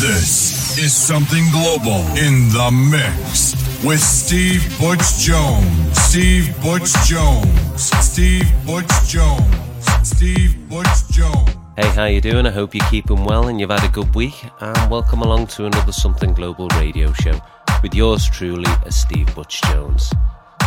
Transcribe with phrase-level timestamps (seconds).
[0.00, 5.98] This is something global in the mix with Steve Butch Jones.
[5.98, 7.82] Steve Butch Jones.
[8.00, 9.56] Steve Butch Jones.
[10.04, 11.50] Steve Butch Jones.
[11.74, 12.46] Hey, how you doing?
[12.46, 14.40] I hope you're keeping well and you've had a good week.
[14.60, 17.40] And welcome along to another Something Global radio show
[17.82, 20.12] with yours truly, Steve Butch Jones.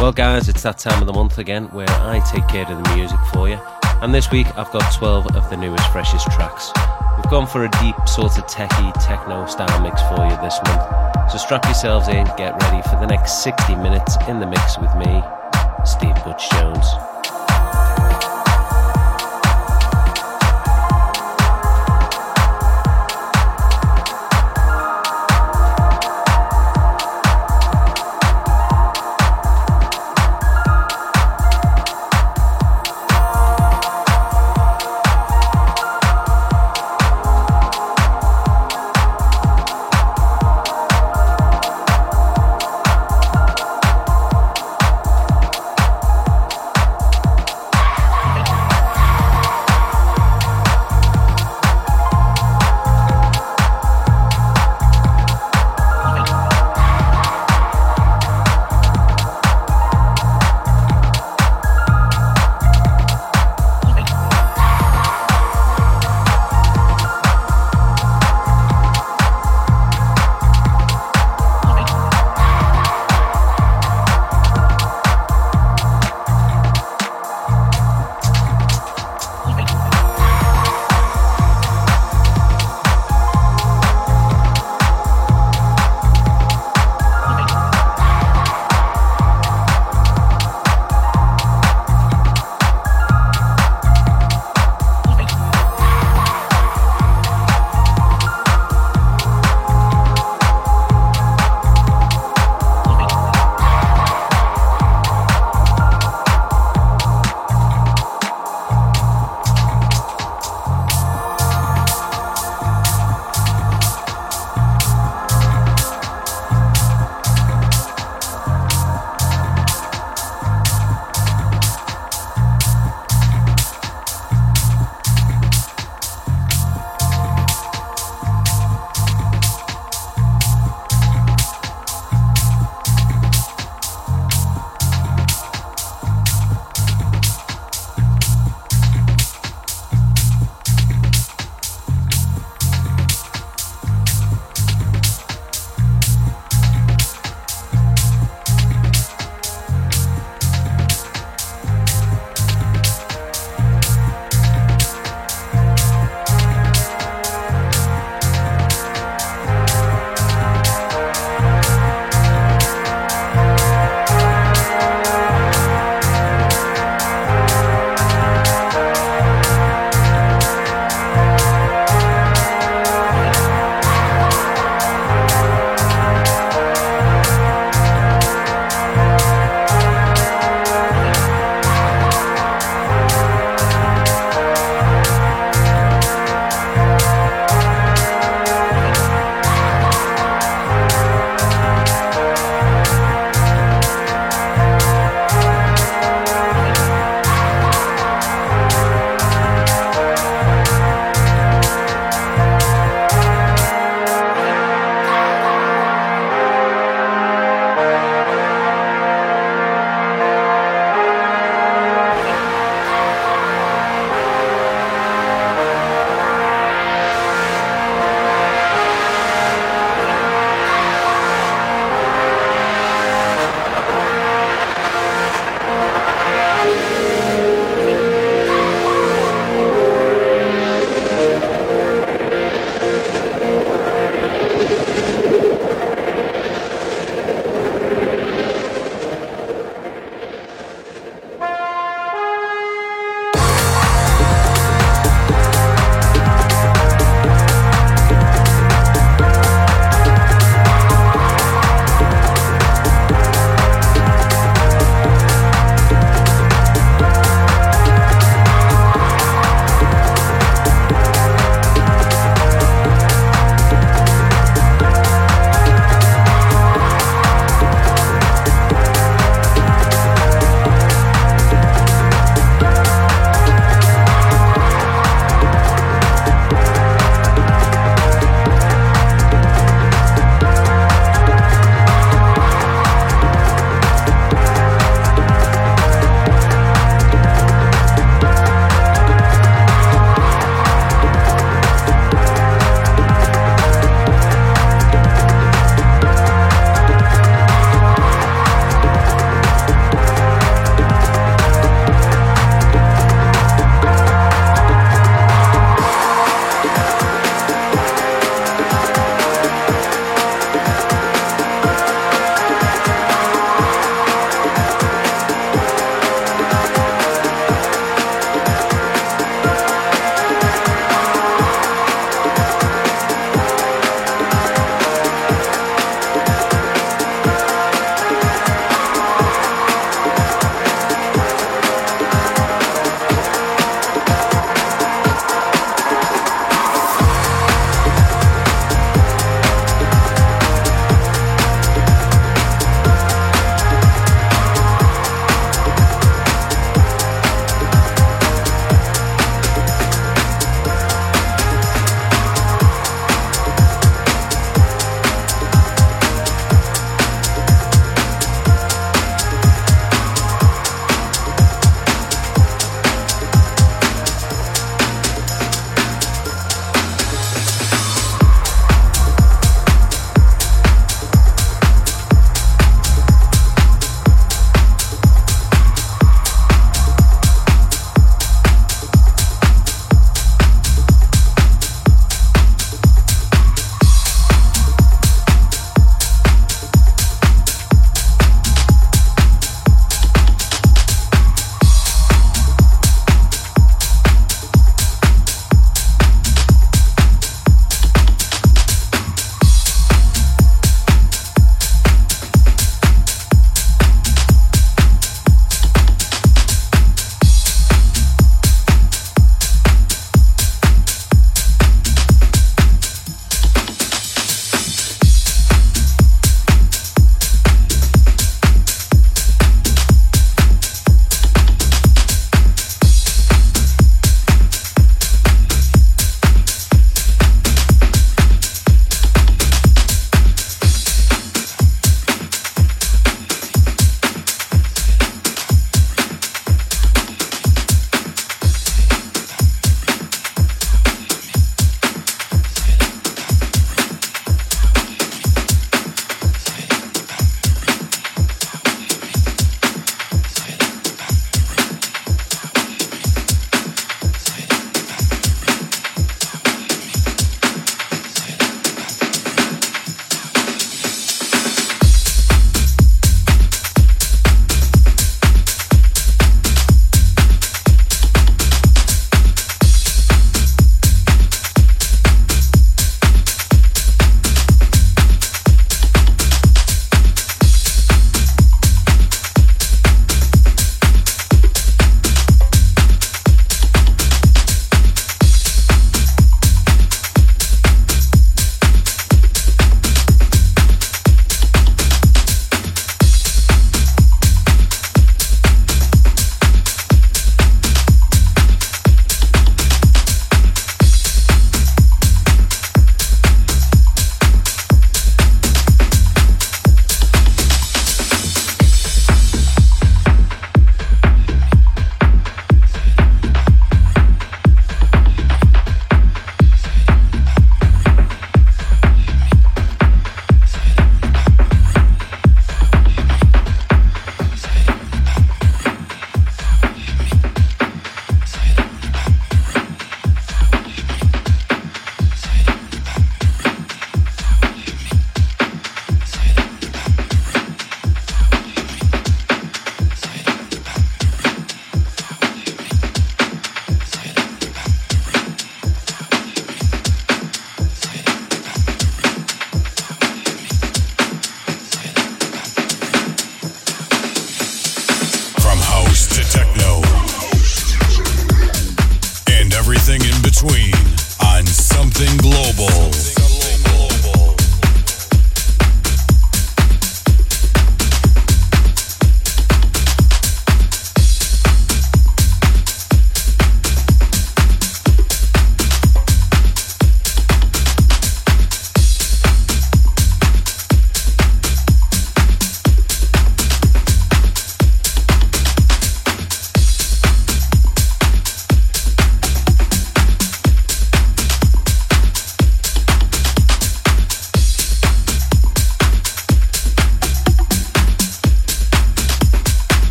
[0.00, 2.96] Well, guys, it's that time of the month again where I take care of the
[2.96, 3.60] music for you.
[4.02, 6.72] And this week I've got 12 of the newest, freshest tracks.
[7.22, 11.30] We've gone for a deep, sort of techie, techno style mix for you this month.
[11.30, 14.94] So strap yourselves in, get ready for the next 60 minutes in the mix with
[14.96, 15.22] me,
[15.84, 16.86] Steve Butch Jones.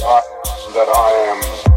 [0.00, 1.67] that I am.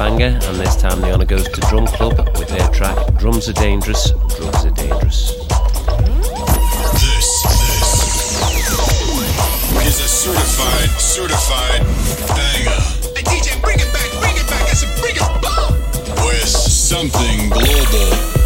[0.00, 3.52] Banger, and this time the honour goes to Drum Club with their track Drums Are
[3.52, 5.36] Dangerous, Drugs Are Dangerous.
[6.96, 8.00] This, this
[9.84, 11.82] is a certified, certified
[12.32, 12.80] banger.
[13.12, 14.62] Hey DJ, bring it back, bring it back.
[14.62, 16.24] I said bring it back.
[16.24, 18.39] With something global.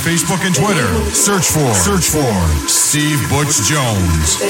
[0.00, 0.88] Facebook and Twitter.
[1.12, 2.32] Search for search for
[2.66, 4.40] Steve Butch Jones.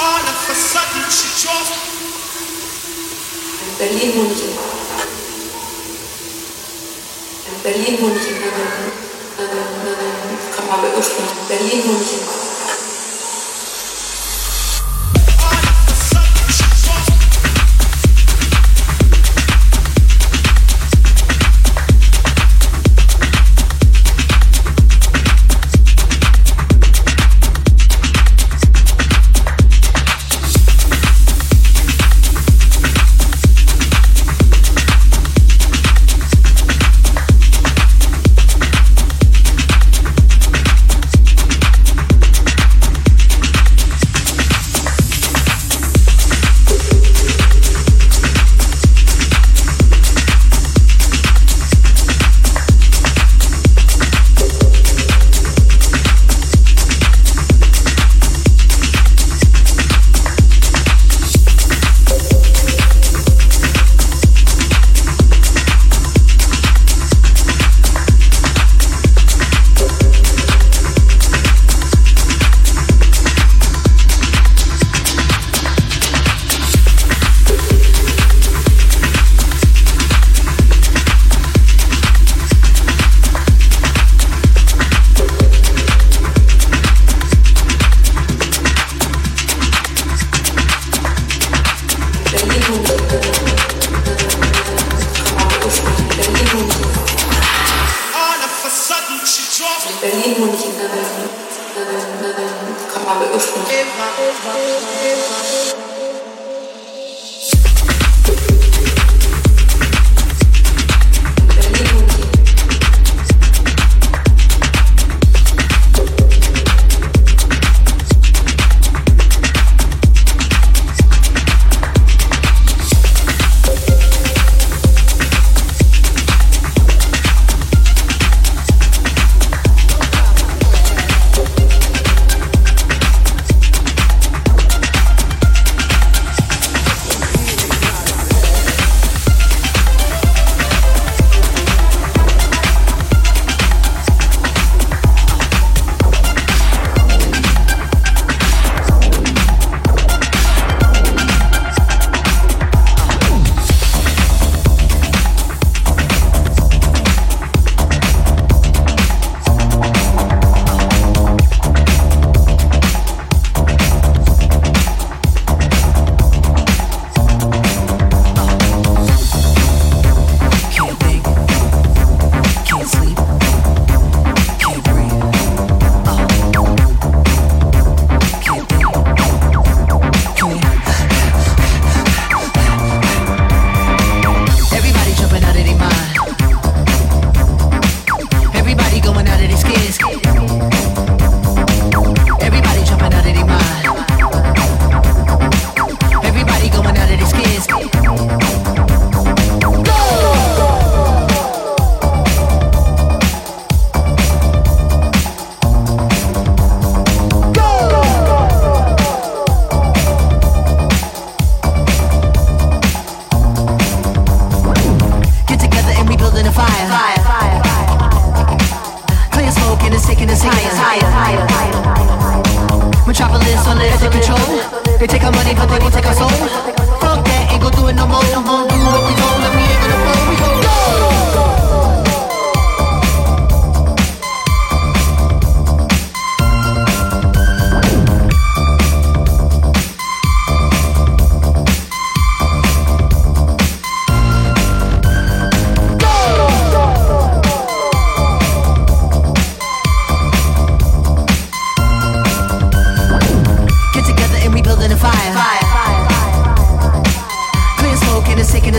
[0.00, 1.28] All of a sudden she.
[3.76, 4.52] Berlin München.
[7.62, 8.34] Berlin München.
[11.48, 12.43] Berlin München.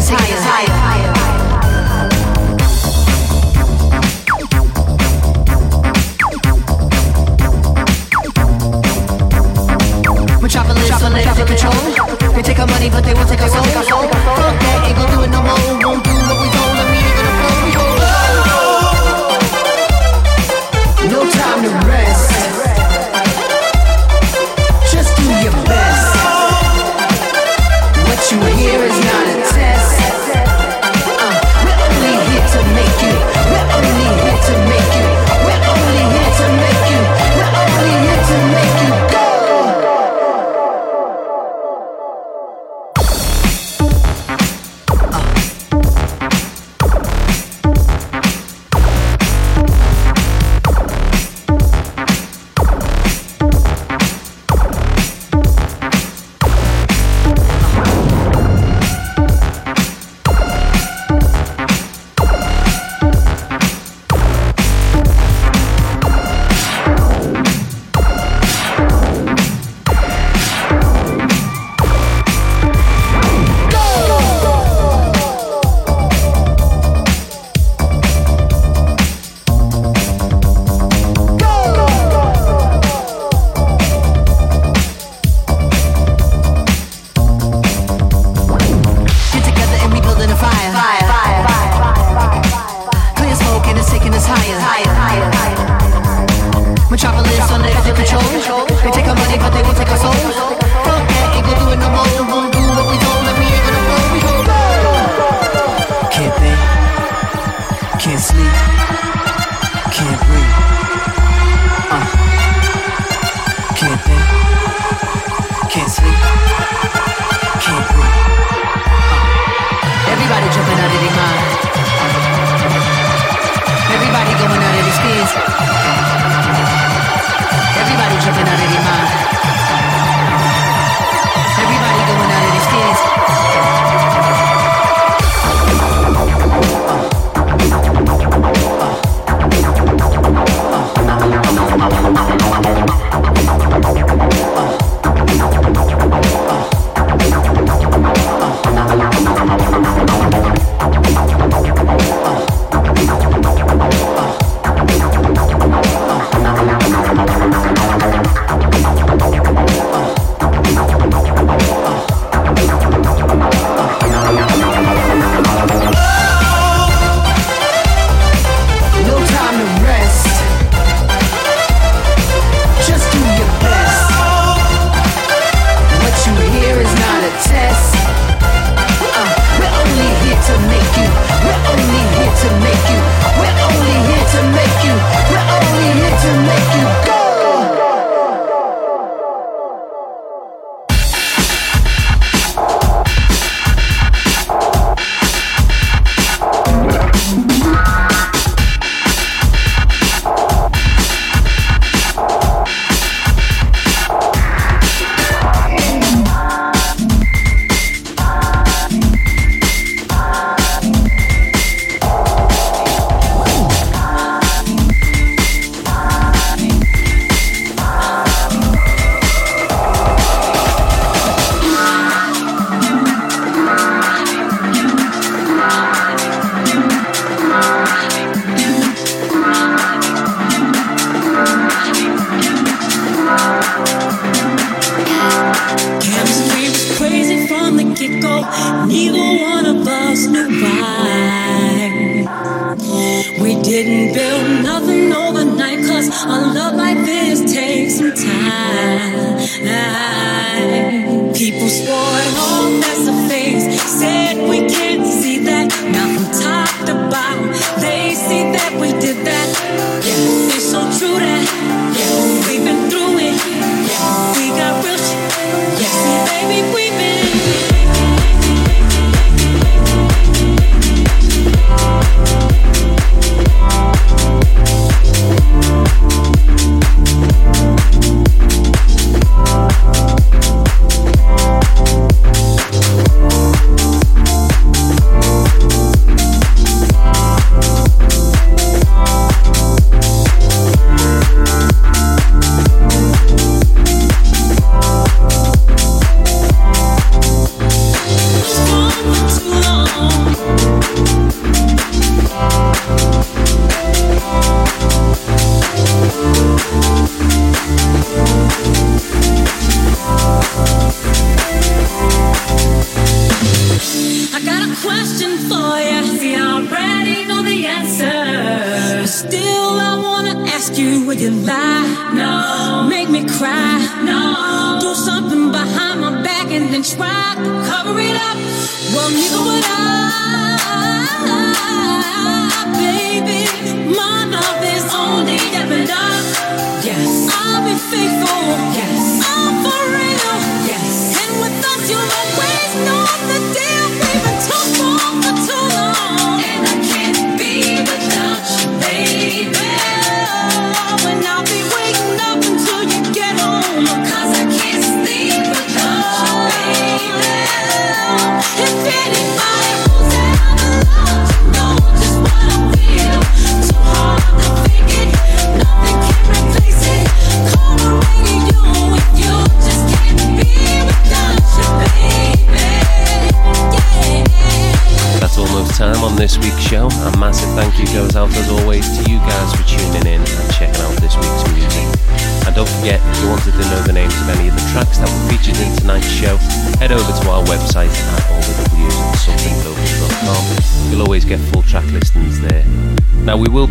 [0.10, 0.75] higher, higher.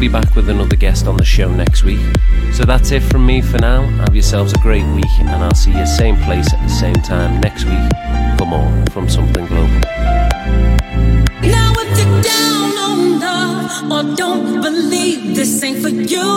[0.05, 2.05] be back with another guest on the show next week.
[2.53, 3.81] So that's it from me for now.
[4.05, 7.41] Have yourselves a great week, and I'll see you same place at the same time
[7.41, 7.89] next week
[8.37, 9.81] for more from Something Global.
[11.57, 16.29] Now if you're down on love or don't believe this ain't for you,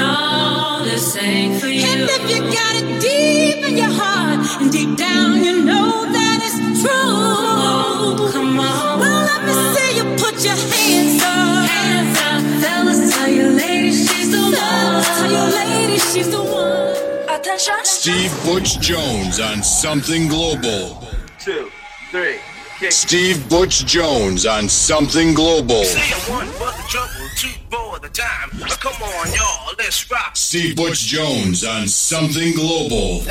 [0.00, 1.86] no, this ain't for you.
[1.86, 6.38] And if you got it deep in your heart and deep down you know that
[6.46, 9.00] it's true, oh, come on.
[9.00, 11.45] Well, let me see you put your hands up.
[17.84, 21.02] Steve Butch Jones on Something Global.
[21.38, 21.70] Two,
[22.10, 22.38] three.
[22.78, 22.92] Kick.
[22.92, 25.84] Steve Butch Jones on Something Global.
[26.28, 26.46] One,
[26.88, 27.98] trouble, two, on,
[30.34, 33.22] Steve Butch Jones on Something Global.